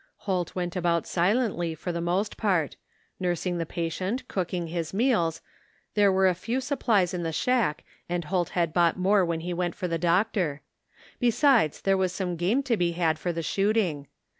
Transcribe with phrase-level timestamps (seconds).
[0.25, 2.75] Holt went about silently for the most port;
[3.19, 5.43] nursing the patient, cooking his meals—
[5.95, 9.53] ^there were a few supplies in the shack and Holt had bought more when he
[9.53, 10.63] went for the doctor;
[11.19, 14.07] besides there was game to be had for the shcx>ting.